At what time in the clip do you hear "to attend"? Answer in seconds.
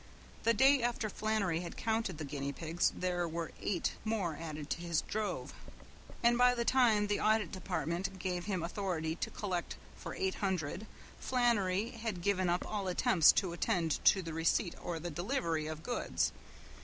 13.33-14.03